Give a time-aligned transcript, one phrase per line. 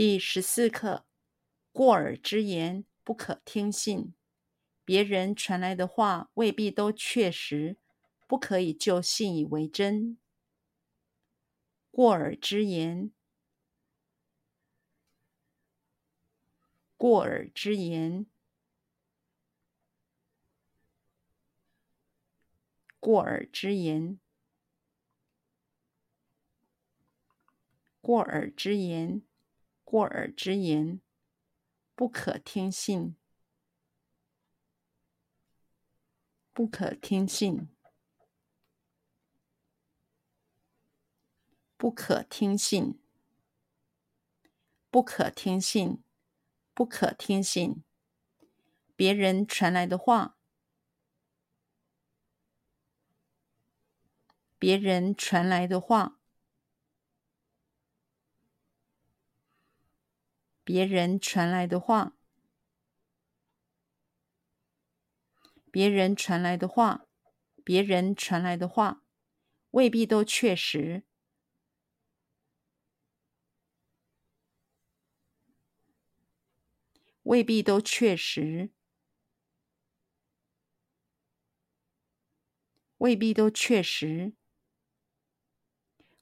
[0.00, 1.08] 第十四课：
[1.72, 4.14] 过耳之言不可听信，
[4.84, 7.78] 别人传来的话未必都确实，
[8.28, 10.16] 不可以就信以为真。
[11.90, 13.10] 过耳之言，
[16.96, 18.26] 过耳之言，
[23.00, 24.20] 过耳之言。
[28.00, 29.22] 过耳之言，
[29.90, 31.00] 过耳之言，
[31.94, 33.16] 不可听信，
[36.52, 37.70] 不可听信，
[41.78, 43.00] 不可听信，
[44.90, 46.02] 不可听信，
[46.74, 47.82] 不可听信，
[48.94, 50.36] 别人传来的话，
[54.58, 56.17] 别人传来的话。
[60.68, 62.12] 别人传来的话，
[65.70, 67.06] 别人传来的话，
[67.64, 69.02] 别人传来的话，
[69.70, 71.04] 未必都确实，
[77.22, 78.70] 未必都确实，
[82.98, 84.34] 未必都确实，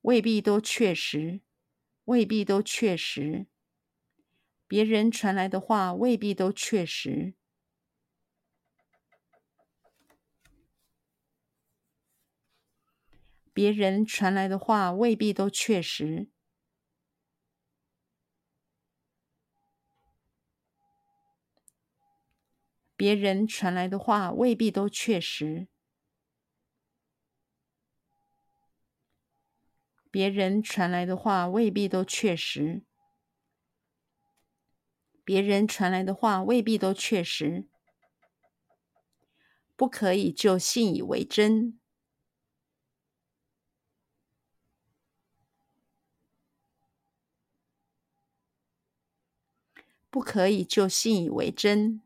[0.00, 1.42] 未必都确实，
[2.06, 3.51] 未必都确实。
[4.72, 7.34] 别人传来的话未必都确实。
[13.52, 16.30] 别人传来的话未必都确实。
[22.96, 25.68] 别人传来的话未必都确实。
[30.10, 32.84] 别人传来的话未必都确实。
[35.24, 37.66] 别人传来的话未必都确实，
[39.76, 41.78] 不可以就信以为真。
[50.10, 52.02] 不可以就信以为真。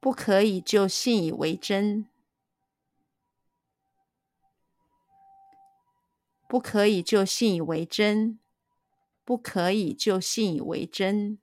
[0.00, 2.11] 不可以就信以为真。
[6.52, 8.38] 不可以就信以为真，
[9.24, 11.38] 不可以就信以为真。